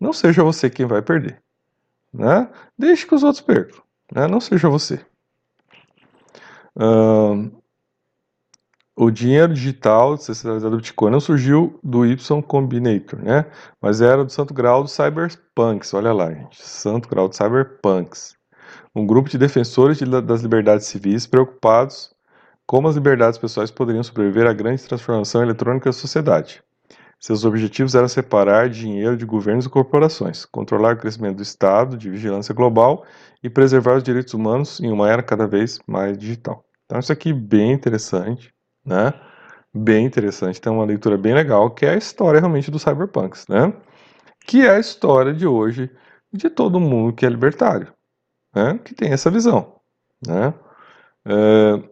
Não 0.00 0.12
seja 0.12 0.42
você 0.42 0.70
quem 0.70 0.86
vai 0.86 1.02
perder. 1.02 1.42
Né? 2.12 2.48
Deixe 2.76 3.06
que 3.06 3.14
os 3.14 3.22
outros 3.22 3.42
percam. 3.42 3.82
Né? 4.12 4.26
Não 4.26 4.40
seja 4.40 4.68
você. 4.68 5.04
Uh, 6.74 7.50
o 8.96 9.10
dinheiro 9.10 9.52
digital 9.52 10.16
descentralizado 10.16 10.70
do 10.70 10.78
Bitcoin 10.78 11.10
não 11.10 11.20
surgiu 11.20 11.78
do 11.82 12.06
Y 12.06 12.42
Combinator, 12.42 13.20
né? 13.20 13.46
Mas 13.80 14.00
era 14.00 14.24
do 14.24 14.30
Santo 14.30 14.54
Grau 14.54 14.82
dos 14.82 14.92
Cyberpunks, 14.92 15.94
olha 15.94 16.12
lá, 16.12 16.32
gente. 16.32 16.60
Santo 16.60 17.08
Grau 17.08 17.28
dos 17.28 17.36
Cyberpunks. 17.36 18.37
Um 18.94 19.06
grupo 19.06 19.28
de 19.28 19.38
defensores 19.38 19.98
de, 19.98 20.04
das 20.22 20.42
liberdades 20.42 20.86
civis 20.86 21.26
preocupados 21.26 22.14
como 22.66 22.86
as 22.86 22.96
liberdades 22.96 23.38
pessoais 23.38 23.70
poderiam 23.70 24.02
sobreviver 24.02 24.46
à 24.46 24.52
grande 24.52 24.82
transformação 24.82 25.42
eletrônica 25.42 25.88
da 25.88 25.92
sociedade. 25.92 26.62
Seus 27.20 27.44
objetivos 27.44 27.94
eram 27.94 28.06
separar 28.06 28.68
dinheiro 28.68 29.16
de 29.16 29.24
governos 29.24 29.66
e 29.66 29.68
corporações, 29.68 30.44
controlar 30.44 30.94
o 30.94 30.98
crescimento 30.98 31.36
do 31.36 31.42
Estado 31.42 31.96
de 31.96 32.08
vigilância 32.08 32.54
global 32.54 33.04
e 33.42 33.50
preservar 33.50 33.96
os 33.96 34.04
direitos 34.04 34.34
humanos 34.34 34.80
em 34.80 34.92
uma 34.92 35.10
era 35.10 35.22
cada 35.22 35.46
vez 35.46 35.80
mais 35.86 36.16
digital. 36.16 36.64
Então, 36.84 36.98
isso 36.98 37.12
aqui 37.12 37.30
é 37.30 37.34
bem 37.34 37.72
interessante, 37.72 38.52
né? 38.84 39.12
Bem 39.74 40.06
interessante, 40.06 40.60
tem 40.60 40.72
uma 40.72 40.84
leitura 40.84 41.18
bem 41.18 41.34
legal, 41.34 41.70
que 41.70 41.84
é 41.84 41.90
a 41.90 41.96
história 41.96 42.38
realmente 42.38 42.70
dos 42.70 42.82
cyberpunks, 42.82 43.46
né? 43.48 43.72
Que 44.46 44.64
é 44.64 44.76
a 44.76 44.78
história 44.78 45.34
de 45.34 45.46
hoje 45.46 45.90
de 46.32 46.48
todo 46.48 46.78
mundo 46.78 47.12
que 47.12 47.26
é 47.26 47.28
libertário, 47.28 47.92
né? 48.54 48.78
Que 48.78 48.94
tem 48.94 49.10
essa 49.10 49.30
visão, 49.30 49.80
né? 50.26 50.54
É, 51.24 51.82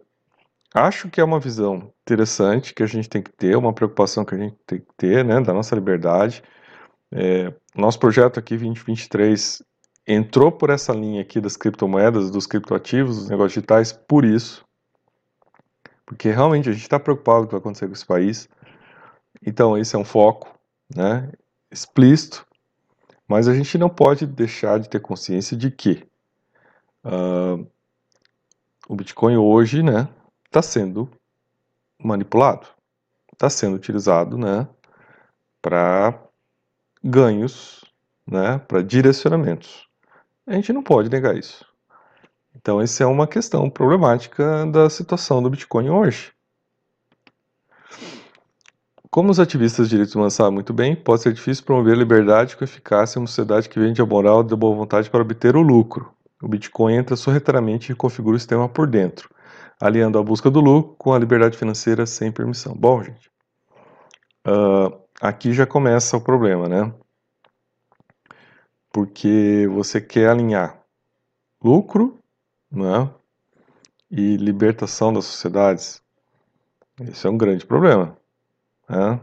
acho 0.73 1.09
que 1.09 1.21
é 1.21 1.23
uma 1.23 1.39
visão 1.39 1.93
interessante 2.01 2.73
que 2.73 2.83
a 2.83 2.87
gente 2.87 3.09
tem 3.09 3.21
que 3.21 3.31
ter, 3.31 3.55
uma 3.55 3.73
preocupação 3.73 4.25
que 4.25 4.35
a 4.35 4.37
gente 4.37 4.57
tem 4.65 4.79
que 4.79 4.87
ter, 4.97 5.23
né, 5.23 5.41
da 5.41 5.53
nossa 5.53 5.75
liberdade. 5.75 6.43
É, 7.11 7.53
nosso 7.75 7.99
projeto 7.99 8.39
aqui 8.39 8.57
2023 8.57 9.61
entrou 10.07 10.51
por 10.51 10.69
essa 10.69 10.93
linha 10.93 11.21
aqui 11.21 11.39
das 11.41 11.57
criptomoedas, 11.57 12.31
dos 12.31 12.47
criptoativos, 12.47 13.17
dos 13.17 13.29
negócios 13.29 13.53
digitais, 13.53 13.91
por 13.91 14.25
isso, 14.25 14.65
porque 16.05 16.31
realmente 16.31 16.69
a 16.69 16.71
gente 16.71 16.81
está 16.81 16.99
preocupado 16.99 17.39
com 17.39 17.43
o 17.43 17.47
que 17.47 17.53
vai 17.53 17.59
acontecer 17.59 17.87
com 17.87 17.93
esse 17.93 18.05
país. 18.05 18.49
Então 19.45 19.77
esse 19.77 19.95
é 19.95 19.99
um 19.99 20.05
foco, 20.05 20.57
né, 20.95 21.29
explícito, 21.69 22.45
mas 23.27 23.47
a 23.47 23.53
gente 23.53 23.77
não 23.77 23.89
pode 23.89 24.25
deixar 24.25 24.79
de 24.79 24.89
ter 24.89 25.01
consciência 25.01 25.55
de 25.57 25.69
que 25.69 26.06
uh, 27.03 27.65
o 28.87 28.95
Bitcoin 28.95 29.37
hoje, 29.37 29.83
né, 29.83 30.07
está 30.45 30.61
sendo 30.61 31.09
manipulado, 32.01 32.67
está 33.33 33.49
sendo 33.49 33.75
utilizado, 33.75 34.37
né, 34.37 34.67
para 35.61 36.17
ganhos, 37.03 37.83
né, 38.25 38.57
para 38.59 38.81
direcionamentos. 38.81 39.87
A 40.45 40.53
gente 40.53 40.71
não 40.71 40.81
pode 40.81 41.09
negar 41.09 41.35
isso. 41.35 41.65
Então, 42.55 42.81
essa 42.81 43.03
é 43.03 43.05
uma 43.05 43.27
questão 43.27 43.69
problemática 43.69 44.65
da 44.65 44.89
situação 44.89 45.43
do 45.43 45.49
Bitcoin 45.49 45.89
hoje. 45.89 46.31
Como 49.09 49.31
os 49.31 49.39
ativistas 49.39 49.87
de 49.87 49.91
direitos 49.91 50.15
humanos 50.15 50.33
sabem 50.33 50.53
muito 50.53 50.73
bem, 50.73 50.95
pode 50.95 51.21
ser 51.21 51.33
difícil 51.33 51.63
promover 51.63 51.93
a 51.93 51.97
liberdade 51.97 52.57
com 52.57 52.63
eficácia 52.63 53.17
em 53.17 53.21
uma 53.21 53.27
sociedade 53.27 53.69
que 53.69 53.79
vende 53.79 54.01
a 54.01 54.05
moral 54.05 54.43
da 54.43 54.55
boa 54.55 54.75
vontade 54.75 55.09
para 55.09 55.21
obter 55.21 55.55
o 55.55 55.61
lucro. 55.61 56.13
O 56.41 56.47
Bitcoin 56.47 56.95
entra 56.95 57.15
sorrateiramente 57.15 57.91
e 57.91 57.95
configura 57.95 58.35
o 58.35 58.39
sistema 58.39 58.69
por 58.69 58.87
dentro, 58.87 59.29
aliando 59.79 60.19
a 60.19 60.23
busca 60.23 60.51
do 60.51 60.59
lucro 60.59 60.95
com 60.95 61.13
a 61.13 61.19
liberdade 61.19 61.57
financeira 61.57 62.05
sem 62.05 62.31
permissão. 62.31 62.75
Bom, 62.75 63.01
gente, 63.03 63.31
uh, 64.47 65.01
aqui 65.19 65.51
já 65.51 65.65
começa 65.65 66.15
o 66.15 66.21
problema, 66.21 66.69
né? 66.69 66.93
Porque 68.91 69.67
você 69.71 69.99
quer 69.99 70.29
alinhar 70.29 70.79
lucro 71.63 72.19
né, 72.71 73.09
e 74.09 74.37
libertação 74.37 75.11
das 75.11 75.25
sociedades. 75.25 76.01
Isso 77.01 77.27
é 77.27 77.29
um 77.29 77.37
grande 77.37 77.65
problema. 77.65 78.17
Né? 78.89 79.19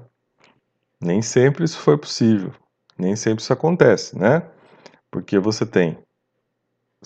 Nem 1.00 1.22
sempre 1.22 1.64
isso 1.64 1.78
foi 1.78 1.96
possível, 1.96 2.52
nem 2.98 3.16
sempre 3.16 3.42
isso 3.42 3.52
acontece, 3.52 4.18
né? 4.18 4.48
Porque 5.10 5.38
você 5.38 5.66
tem 5.66 6.03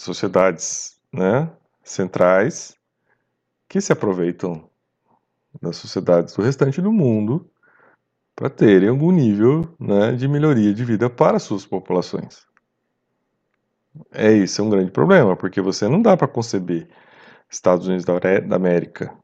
sociedades 0.02 1.00
né, 1.12 1.50
centrais 1.82 2.76
que 3.68 3.80
se 3.80 3.92
aproveitam 3.92 4.68
das 5.60 5.76
sociedades 5.76 6.34
do 6.34 6.42
restante 6.42 6.80
do 6.80 6.92
mundo 6.92 7.50
para 8.34 8.48
terem 8.48 8.88
algum 8.88 9.10
nível 9.10 9.74
né, 9.78 10.12
de 10.12 10.28
melhoria 10.28 10.72
de 10.72 10.84
vida 10.84 11.10
para 11.10 11.38
suas 11.38 11.66
populações. 11.66 12.46
É 14.12 14.32
isso, 14.32 14.60
é 14.60 14.64
um 14.64 14.70
grande 14.70 14.92
problema, 14.92 15.36
porque 15.36 15.60
você 15.60 15.88
não 15.88 16.00
dá 16.00 16.16
para 16.16 16.28
conceber 16.28 16.88
Estados 17.50 17.86
Unidos 17.86 18.04
da 18.04 18.56
América 18.56 19.16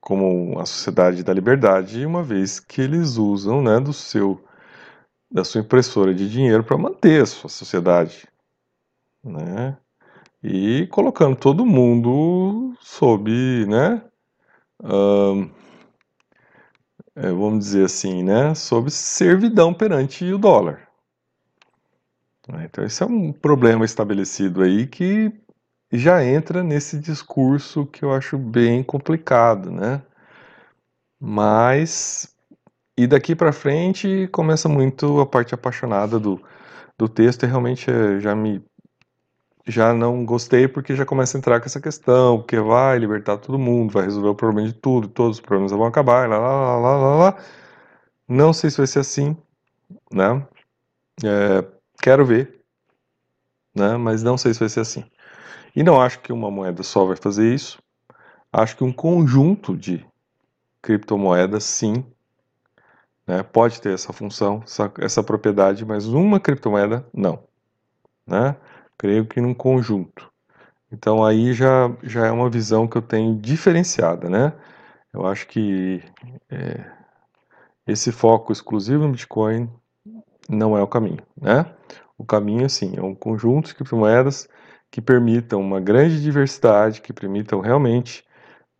como 0.00 0.58
a 0.58 0.66
sociedade 0.66 1.22
da 1.22 1.32
liberdade, 1.32 2.04
uma 2.04 2.24
vez 2.24 2.58
que 2.58 2.80
eles 2.80 3.16
usam 3.16 3.62
né, 3.62 3.78
do 3.78 3.92
seu 3.92 4.42
da 5.30 5.44
sua 5.44 5.62
impressora 5.62 6.12
de 6.12 6.28
dinheiro 6.28 6.62
para 6.62 6.76
manter 6.76 7.22
a 7.22 7.26
sua 7.26 7.48
sociedade, 7.48 8.28
né? 9.24 9.76
e 10.42 10.86
colocando 10.88 11.36
todo 11.36 11.64
mundo 11.64 12.74
sob, 12.80 13.30
né, 13.66 14.02
uh, 14.82 15.48
vamos 17.14 17.60
dizer 17.60 17.84
assim, 17.84 18.22
né, 18.24 18.54
sob 18.54 18.90
servidão 18.90 19.72
perante 19.72 20.24
o 20.32 20.38
dólar. 20.38 20.88
Então 22.64 22.84
esse 22.84 23.02
é 23.02 23.06
um 23.06 23.32
problema 23.32 23.84
estabelecido 23.84 24.62
aí 24.62 24.86
que 24.86 25.32
já 25.92 26.24
entra 26.24 26.64
nesse 26.64 26.98
discurso 26.98 27.86
que 27.86 28.04
eu 28.04 28.12
acho 28.12 28.36
bem 28.36 28.82
complicado, 28.82 29.70
né? 29.70 30.02
Mas 31.20 32.34
e 32.98 33.06
daqui 33.06 33.36
para 33.36 33.52
frente 33.52 34.28
começa 34.32 34.68
muito 34.68 35.20
a 35.20 35.26
parte 35.26 35.54
apaixonada 35.54 36.18
do, 36.18 36.42
do 36.98 37.08
texto 37.08 37.44
e 37.44 37.46
realmente 37.46 37.88
eh, 37.90 38.18
já 38.18 38.34
me 38.34 38.60
já 39.66 39.92
não 39.94 40.24
gostei 40.24 40.66
porque 40.68 40.96
já 40.96 41.04
começa 41.06 41.36
a 41.36 41.38
entrar 41.38 41.60
com 41.60 41.66
essa 41.66 41.80
questão, 41.80 42.38
porque 42.38 42.58
vai 42.58 42.98
libertar 42.98 43.36
todo 43.38 43.58
mundo, 43.58 43.92
vai 43.92 44.04
resolver 44.04 44.28
o 44.28 44.34
problema 44.34 44.68
de 44.68 44.74
tudo, 44.74 45.08
todos 45.08 45.38
os 45.38 45.40
problemas 45.40 45.72
vão 45.72 45.84
acabar, 45.84 46.28
lá, 46.28 46.38
lá, 46.38 46.78
lá, 46.78 46.96
lá, 46.96 47.16
lá. 47.16 47.38
Não 48.28 48.52
sei 48.52 48.70
se 48.70 48.78
vai 48.78 48.86
ser 48.86 49.00
assim, 49.00 49.36
né? 50.12 50.46
É, 51.24 51.64
quero 52.02 52.24
ver, 52.24 52.60
né? 53.74 53.96
Mas 53.96 54.22
não 54.22 54.36
sei 54.36 54.54
se 54.54 54.60
vai 54.60 54.68
ser 54.68 54.80
assim. 54.80 55.04
E 55.74 55.82
não 55.82 56.00
acho 56.00 56.20
que 56.20 56.32
uma 56.32 56.50
moeda 56.50 56.82
só 56.82 57.04
vai 57.04 57.16
fazer 57.16 57.52
isso. 57.54 57.78
Acho 58.52 58.76
que 58.76 58.84
um 58.84 58.92
conjunto 58.92 59.76
de 59.76 60.04
criptomoedas, 60.82 61.64
sim, 61.64 62.04
né, 63.26 63.42
pode 63.42 63.80
ter 63.80 63.94
essa 63.94 64.12
função, 64.12 64.62
essa, 64.64 64.92
essa 64.98 65.22
propriedade, 65.22 65.84
mas 65.84 66.06
uma 66.06 66.40
criptomoeda, 66.40 67.06
não. 67.14 67.44
Né? 68.26 68.56
Creio 69.02 69.26
que 69.26 69.40
num 69.40 69.52
conjunto. 69.52 70.30
Então 70.92 71.24
aí 71.24 71.52
já, 71.52 71.90
já 72.04 72.24
é 72.24 72.30
uma 72.30 72.48
visão 72.48 72.86
que 72.86 72.96
eu 72.96 73.02
tenho 73.02 73.34
diferenciada, 73.34 74.30
né? 74.30 74.52
Eu 75.12 75.26
acho 75.26 75.48
que 75.48 76.00
é, 76.48 76.84
esse 77.84 78.12
foco 78.12 78.52
exclusivo 78.52 79.02
no 79.02 79.10
Bitcoin 79.10 79.68
não 80.48 80.78
é 80.78 80.82
o 80.82 80.86
caminho, 80.86 81.18
né? 81.36 81.66
O 82.16 82.24
caminho, 82.24 82.70
sim, 82.70 82.94
é 82.96 83.02
um 83.02 83.12
conjunto 83.12 83.66
de 83.66 83.74
criptomoedas 83.74 84.48
que 84.88 85.00
permitam 85.00 85.60
uma 85.60 85.80
grande 85.80 86.22
diversidade, 86.22 87.00
que 87.00 87.12
permitam 87.12 87.58
realmente 87.58 88.24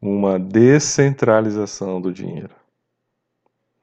uma 0.00 0.38
descentralização 0.38 2.00
do 2.00 2.12
dinheiro, 2.12 2.54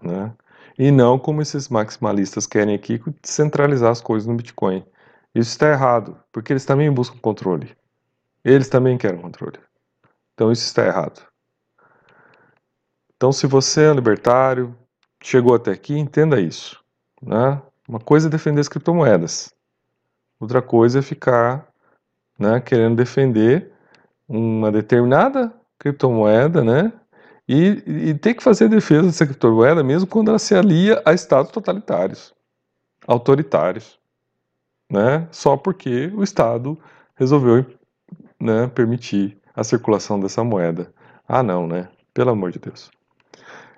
né? 0.02 0.34
E 0.78 0.90
não 0.90 1.20
como 1.20 1.42
esses 1.42 1.68
maximalistas 1.68 2.48
querem 2.48 2.76
aqui, 2.76 3.02
centralizar 3.24 3.92
as 3.92 4.00
coisas 4.00 4.26
no 4.26 4.36
Bitcoin. 4.36 4.86
Isso 5.34 5.52
está 5.52 5.70
errado, 5.70 6.18
porque 6.32 6.52
eles 6.52 6.66
também 6.66 6.92
buscam 6.92 7.18
controle. 7.20 7.76
Eles 8.44 8.68
também 8.68 8.98
querem 8.98 9.22
controle. 9.22 9.60
Então 10.34 10.52
isso 10.52 10.66
está 10.66 10.86
errado. 10.86 11.22
Então, 13.16 13.32
se 13.32 13.46
você 13.46 13.84
é 13.84 13.92
um 13.92 13.96
libertário, 13.96 14.76
chegou 15.22 15.54
até 15.54 15.72
aqui, 15.72 15.98
entenda 15.98 16.40
isso. 16.40 16.82
Né? 17.22 17.62
Uma 17.88 18.00
coisa 18.00 18.28
é 18.28 18.32
defender 18.32 18.62
as 18.62 18.70
criptomoedas, 18.70 19.54
outra 20.40 20.62
coisa 20.62 21.00
é 21.00 21.02
ficar 21.02 21.68
né, 22.40 22.62
querendo 22.62 22.96
defender 22.96 23.74
uma 24.28 24.72
determinada 24.72 25.54
criptomoeda, 25.78 26.64
né? 26.64 26.94
E, 27.46 27.84
e 28.10 28.14
ter 28.14 28.36
que 28.36 28.44
fazer 28.44 28.70
defesa 28.70 29.08
dessa 29.08 29.26
criptomoeda 29.26 29.84
mesmo 29.84 30.08
quando 30.08 30.30
ela 30.30 30.40
se 30.40 30.56
alia 30.56 31.02
a 31.04 31.14
estados 31.14 31.52
totalitários, 31.52 32.34
autoritários 33.06 33.99
né, 34.90 35.28
só 35.32 35.56
porque 35.56 36.08
o 36.16 36.24
Estado 36.24 36.78
resolveu 37.16 37.66
né, 38.40 38.68
permitir 38.68 39.38
a 39.56 39.64
circulação 39.64 40.20
dessa 40.20 40.44
moeda. 40.44 40.92
Ah, 41.28 41.44
não, 41.44 41.68
né? 41.68 41.90
Pelo 42.14 42.32
amor 42.32 42.52
de 42.52 42.60
Deus. 42.60 42.90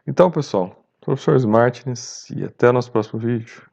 Então, 0.08 0.32
pessoal, 0.32 0.84
professor 1.02 1.40
Martins 1.48 2.30
e 2.30 2.44
até 2.44 2.72
nosso 2.72 2.92
próximo 2.92 3.20
vídeo. 3.20 3.71